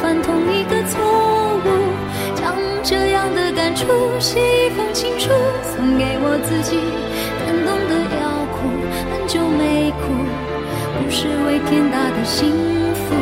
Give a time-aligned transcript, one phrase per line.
[0.00, 1.00] 犯同一个错
[1.64, 1.68] 误。
[2.34, 3.86] 将这样的感触
[4.18, 5.30] 写一封情书，
[5.62, 6.78] 送给我自己。
[7.44, 8.68] 感动的要哭，
[9.10, 10.02] 很久没哭，
[10.98, 12.50] 不是为天大的幸
[12.94, 13.14] 福。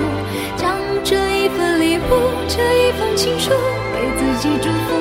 [0.56, 2.00] 将这一份礼物，
[2.48, 3.50] 这一封情书，
[3.95, 4.95] 给自己祝福。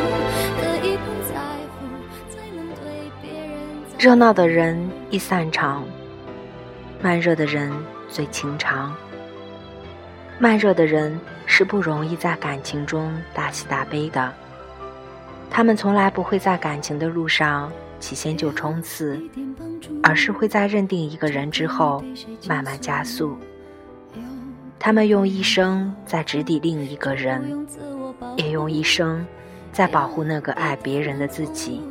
[0.59, 1.35] 可以不在
[1.73, 1.85] 乎，
[2.29, 3.49] 才能对别人。
[3.97, 5.83] 热闹的人易散场，
[7.01, 7.71] 慢热的人
[8.07, 8.95] 最情长。
[10.41, 14.33] 慢热的人是不容易在感情中大喜大悲的，
[15.51, 19.21] 他们从来不会在感情的路上起先就冲刺，
[20.01, 22.03] 而是会在认定一个人之后
[22.47, 23.37] 慢慢加速。
[24.79, 27.67] 他们用一生在直抵另一个人，
[28.35, 29.23] 也用一生
[29.71, 31.83] 在保护那个爱别人的自己。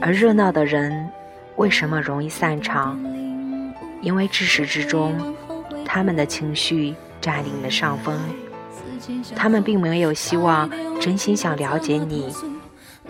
[0.00, 1.10] 而热闹的人
[1.56, 2.98] 为什么容易散场？
[4.00, 5.36] 因为至始至终，
[5.90, 8.20] 他们的情绪占领了上风，
[9.34, 12.30] 他们并没有希望真心想了解你，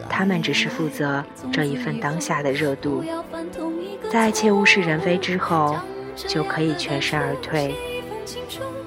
[0.09, 3.03] 他们只是负责这一份当下的热度，
[4.13, 5.77] 在一切物是人非之后，
[6.15, 7.75] 就可以全身而退。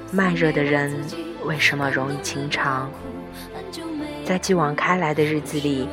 [0.09, 0.95] 慢热的人
[1.44, 2.89] 为什么容易情长？
[4.25, 5.89] 在继往开来的日子里，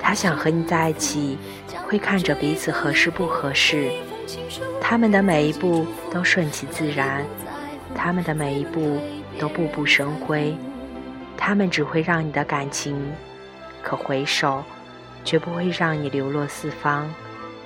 [0.00, 1.36] 他想和你在一起，
[1.86, 3.90] 会看着彼此合适不合适。
[4.80, 7.24] 他们的每一步都顺其自然，
[7.94, 9.00] 他们的每一步
[9.38, 10.56] 都步步生辉，
[11.36, 12.96] 他们只会让你的感情
[13.82, 14.64] 可回首，
[15.24, 17.08] 绝不会让你流落四方，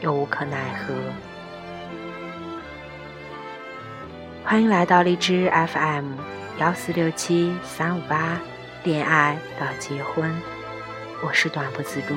[0.01, 0.95] 又无可奈何。
[4.45, 6.13] 欢迎来到荔枝 FM
[6.59, 8.39] 幺四六七三五八，
[8.83, 10.35] 恋爱到结婚，
[11.23, 12.17] 我是短不自路。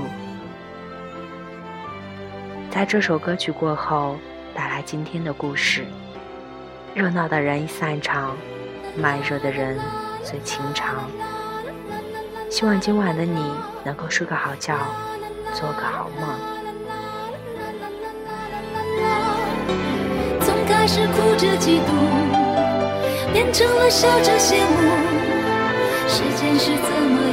[2.70, 4.18] 在这首歌曲过后。
[4.54, 5.86] 带来今天的故事。
[6.94, 8.36] 热闹的人一散场，
[8.96, 9.80] 慢热的人
[10.24, 11.10] 最情长。
[12.50, 13.52] 希望今晚的你
[13.84, 14.78] 能够睡个好觉，
[15.54, 16.30] 做个好梦。
[20.40, 21.90] 从开始哭着嫉妒，
[23.34, 24.92] 变成了笑着羡慕。
[26.08, 27.33] 时间是怎么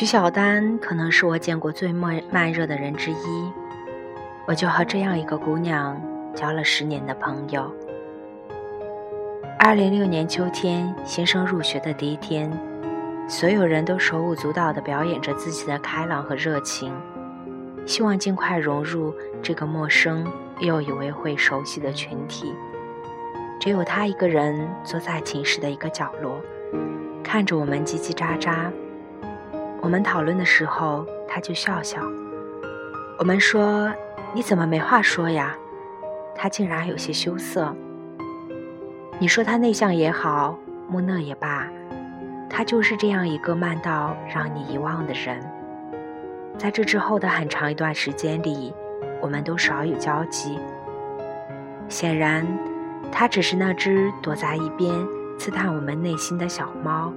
[0.00, 3.52] 徐小丹可能是我见过最慢慢热的人之一，
[4.46, 6.00] 我就和这样一个姑娘
[6.34, 7.70] 交了十年的朋友。
[9.58, 12.50] 二零六年秋天，新生入学的第一天，
[13.28, 16.90] 所有人都手舞足蹈地表演着自己的开朗和热情，
[17.84, 20.26] 希望尽快融入这个陌生
[20.60, 22.54] 又以为会熟悉的群体。
[23.60, 26.40] 只有他一个人坐在寝室的一个角落，
[27.22, 28.70] 看着我们叽叽喳喳。
[29.82, 32.00] 我们讨论的时候，他就笑笑。
[33.18, 33.92] 我们说
[34.34, 35.56] ：“你怎么没话说呀？”
[36.36, 37.74] 他竟然有些羞涩。
[39.18, 41.68] 你说他内向也好，木讷也罢，
[42.48, 45.38] 他就是这样一个慢到让你遗忘的人。
[46.56, 48.72] 在这之后的很长一段时间里，
[49.20, 50.58] 我们都少有交集。
[51.88, 52.46] 显然，
[53.10, 54.94] 他只是那只躲在一边
[55.38, 57.12] 刺探我们内心的小猫，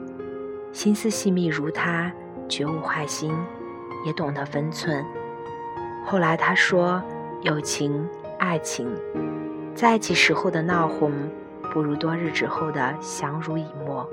[0.72, 2.12] 心思细密如他，
[2.48, 3.34] 绝无坏心，
[4.06, 5.06] 也懂得分寸。
[6.06, 7.02] 后来他说
[7.42, 8.08] ：“友情、
[8.40, 8.88] 爱情，
[9.74, 11.12] 在一起时候的闹哄，
[11.72, 14.08] 不如多日之后的相濡以沫。”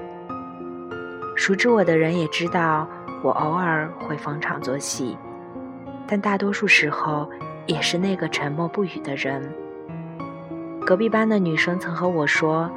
[1.37, 2.87] 熟知我的人也知道。
[3.23, 5.15] 我偶尔会逢场作戏，
[6.06, 7.29] 但大多数时候
[7.67, 9.47] 也是那个沉默不语的人。
[10.87, 12.71] 隔壁班的女生曾和我说：“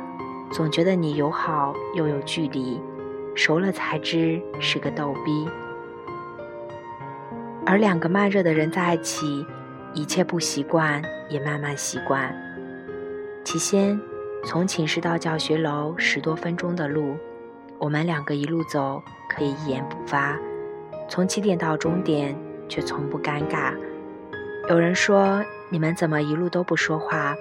[0.51, 2.77] 总觉得你友好又有距离，
[3.35, 5.47] 熟了才知是个逗逼。”
[7.65, 9.45] 而两个慢热的人在一起，
[9.93, 12.35] 一切不习惯也慢慢习惯。
[13.43, 13.99] 起先，
[14.45, 17.17] 从寝室到教学楼十多分钟的路，
[17.77, 19.01] 我们两个一路走。
[19.35, 20.37] 可以一言不发，
[21.09, 22.37] 从起点到终点
[22.69, 23.73] 却从不尴尬。
[24.69, 27.35] 有人说：“你们怎么一路都不说话？”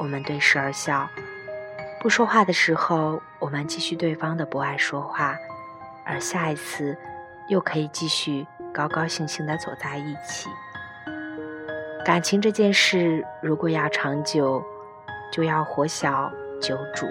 [0.00, 1.08] 我们对视而笑。
[2.02, 5.38] 不说话的时候，我们继续对方的不爱说话，
[6.04, 6.98] 而下一次
[7.46, 8.44] 又可以继续
[8.74, 10.48] 高高兴兴的走在一起。
[12.04, 14.60] 感情这件事，如果要长久，
[15.30, 16.28] 就要活小
[16.60, 17.06] 久主。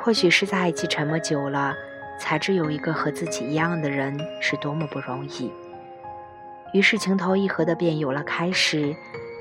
[0.00, 1.72] 或许是在一起沉默久了。
[2.18, 5.50] 才知有一个和自己一样的人是多么不容易。
[6.74, 8.94] 于是情投意合的便有了开始，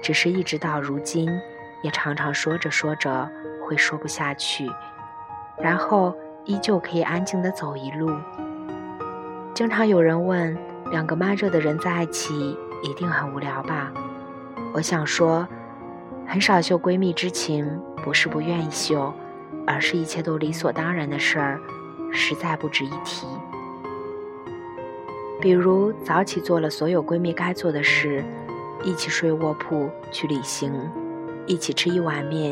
[0.03, 1.29] 只是一直到如今，
[1.81, 3.29] 也常常说着说着
[3.69, 4.67] 会说不下去，
[5.59, 8.11] 然后依旧可以安静的走一路。
[9.53, 10.57] 经常有人问，
[10.89, 13.91] 两个慢热的人在一起一定很无聊吧？
[14.73, 15.47] 我想说，
[16.25, 19.13] 很少秀闺蜜之情，不是不愿意秀，
[19.67, 21.59] 而是一切都理所当然的事儿。
[22.11, 23.27] 实在不值一提。
[25.39, 28.25] 比如早起做了所有闺蜜该做的事，
[28.83, 30.73] 一起睡卧铺去旅行，
[31.45, 32.51] 一起吃一碗面，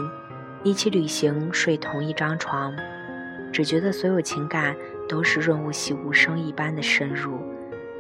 [0.64, 2.76] 一起旅行睡同一张床，
[3.52, 4.76] 只觉得所有情感
[5.08, 7.40] 都是润物细无声一般的深入，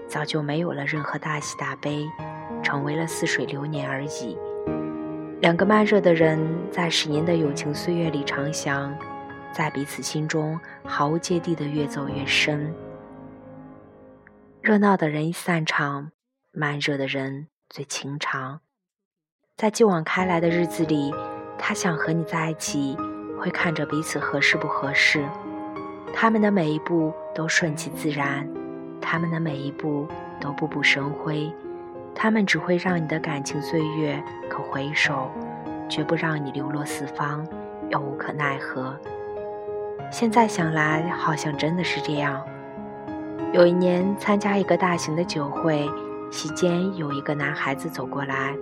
[0.07, 2.05] 早就没有了任何大喜大悲，
[2.61, 4.37] 成为了似水流年而已。
[5.41, 6.39] 两个慢热的人
[6.71, 8.93] 在十年的友情岁月里长相。
[9.53, 12.71] 在彼此心中毫无芥蒂的越走越深。
[14.61, 16.11] 热闹的人散场，
[16.51, 18.59] 慢热的人最情长。
[19.55, 21.11] 在继往开来的日子里，
[21.57, 22.97] 他想和你在一起，
[23.39, 25.23] 会看着彼此合适不合适。
[26.13, 28.47] 他们的每一步都顺其自然，
[29.01, 30.07] 他们的每一步
[30.39, 31.51] 都步步生辉。
[32.15, 35.29] 他们只会让你的感情岁月可回首，
[35.87, 37.45] 绝不让你流落四方，
[37.89, 38.97] 又无可奈何。
[40.09, 42.43] 现在想来，好像真的是这样。
[43.53, 45.87] 有一年参加一个大型的酒会，
[46.31, 48.55] 席间有一个男孩子走过来，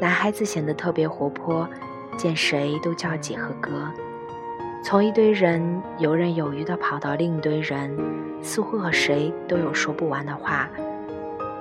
[0.00, 1.68] 男孩子显得特别活泼，
[2.16, 3.70] 见谁都叫姐和哥。
[4.82, 7.96] 从一堆人游刃有余地跑到另一堆人，
[8.42, 10.68] 似乎和谁都有说不完的话。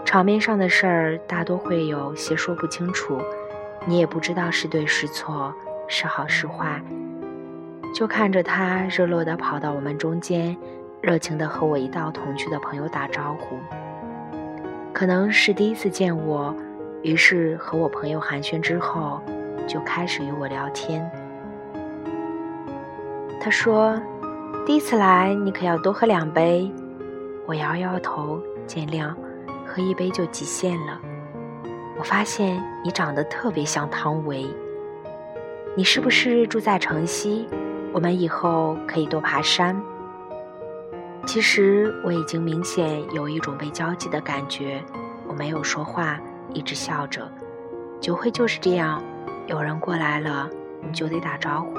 [0.05, 3.19] 场面上的事儿大多会有些说不清楚，
[3.85, 5.53] 你也不知道是对是错，
[5.87, 6.81] 是好是坏。
[7.93, 10.55] 就看着他热络地跑到我们中间，
[11.01, 13.57] 热情地和我一道同去的朋友打招呼。
[14.93, 16.55] 可能是第一次见我，
[17.01, 19.19] 于是和我朋友寒暄之后，
[19.67, 21.09] 就开始与我聊天。
[23.39, 23.99] 他说
[24.65, 26.71] ：“第一次来，你可要多喝两杯。”
[27.47, 29.13] 我摇摇头，见谅，
[29.65, 30.99] 喝一杯就极限了。
[31.97, 34.47] 我发现你长得特别像汤唯，
[35.75, 37.47] 你是不是住在城西？
[37.93, 39.79] 我们以后可以多爬山。
[41.27, 44.83] 其实我已经明显有一种被交集的感觉，
[45.27, 46.19] 我没有说话，
[46.53, 47.31] 一直笑着。
[48.01, 49.01] 酒会就是这样，
[49.47, 50.49] 有人过来了，
[50.81, 51.77] 你就得打招呼。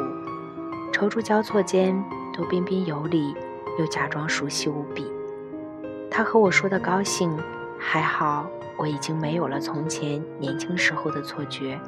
[0.92, 2.00] 踌躇交错间，
[2.32, 3.34] 都彬彬有礼，
[3.78, 5.10] 又假装熟悉无比。
[6.10, 7.36] 他和我说的高兴，
[7.78, 11.78] 还好我已经没有了从前年轻时候的错觉。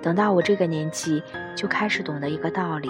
[0.00, 1.22] 等到我这个年纪，
[1.54, 2.88] 就开始懂得一个道理。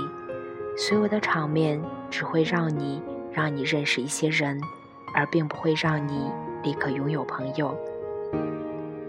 [0.77, 3.03] 所有的场面只会让你
[3.33, 4.59] 让你认识一些人，
[5.13, 6.31] 而并不会让你
[6.63, 7.77] 立刻拥有朋友。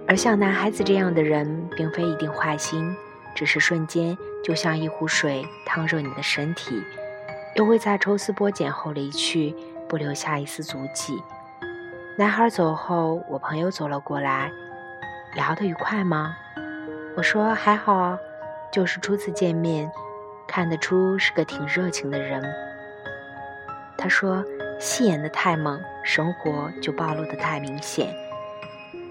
[0.08, 2.96] 而像男孩子这样的人，并非一定坏心，
[3.34, 6.84] 只是瞬间就像一壶水烫热你的身体，
[7.56, 9.56] 又会在抽丝剥茧后离去，
[9.88, 11.22] 不留下一丝足迹。
[12.18, 14.52] 男孩走后，我朋友走了过来，
[15.36, 16.36] 聊得愉快吗？
[17.16, 18.18] 我说还好，
[18.72, 19.90] 就是初次见面。
[20.46, 22.44] 看得出是个挺热情的人。
[23.98, 24.44] 他说
[24.78, 28.14] ：“戏演的太猛，生活就暴露的太明显。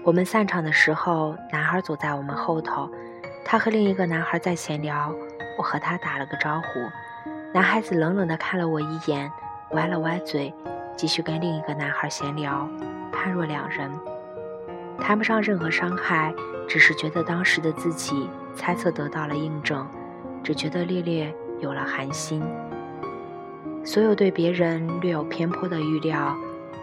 [0.05, 2.89] 我们散场的时候，男孩走在我们后头，
[3.45, 5.13] 他和另一个男孩在闲聊，
[5.57, 6.67] 我和他打了个招呼。
[7.53, 9.31] 男孩子冷冷地看了我一眼，
[9.71, 10.53] 歪了歪嘴，
[10.97, 12.67] 继续跟另一个男孩闲聊，
[13.13, 13.89] 判若两人，
[14.99, 16.33] 谈不上任何伤害，
[16.67, 19.87] 只是觉得当时的自己猜测得到了印证，
[20.43, 22.43] 只觉得略略有了寒心。
[23.85, 26.35] 所有对别人略有偏颇的预料。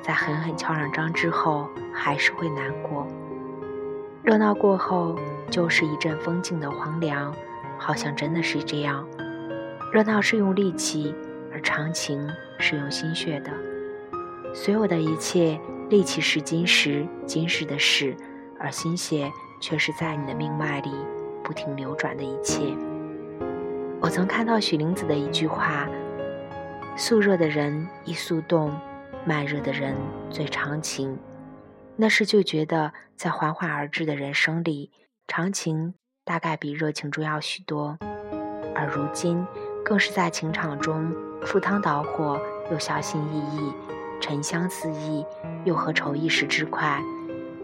[0.03, 3.07] 在狠狠敲上章之后，还是会难过。
[4.23, 5.19] 热闹过后，
[5.51, 7.35] 就是一阵风静的荒凉，
[7.79, 9.07] 好像真的是这样。
[9.93, 11.15] 热闹是用力气，
[11.53, 12.29] 而长情
[12.59, 13.51] 是用心血的。
[14.55, 18.17] 所有的一切，力气是今时今日的事，
[18.59, 19.31] 而心血
[19.61, 20.91] 却是在你的命脉里
[21.43, 22.63] 不停流转的一切。
[24.01, 25.89] 我曾看到许玲子的一句话
[26.97, 28.73] ：“速热的人易速冻。”
[29.27, 29.95] 慢热的人
[30.31, 31.19] 最长情，
[31.97, 34.91] 那时就觉得在缓缓而至的人生里，
[35.29, 37.99] 长情大概比热情重要许多。
[38.75, 39.47] 而如今，
[39.85, 42.41] 更是在情场中赴汤蹈火，
[42.73, 43.75] 又小心翼翼；
[44.21, 45.25] 沉香四溢，
[45.65, 47.03] 又何愁一时之快？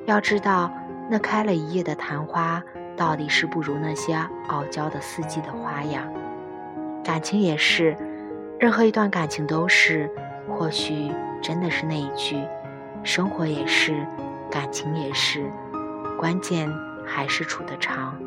[0.05, 0.71] 要知道，
[1.11, 2.63] 那开了一夜的昙花，
[2.97, 4.15] 到底是不如那些
[4.49, 6.07] 傲娇的四季的花呀。
[7.03, 7.97] 感情也是，
[8.61, 10.11] 任何一段感情都是，
[10.57, 11.13] 或许。
[11.43, 12.43] 真的是那一句，
[13.05, 14.05] 生活也是，
[14.51, 15.53] 感情也是，
[16.19, 16.69] 关键
[17.05, 18.19] 还是处得长。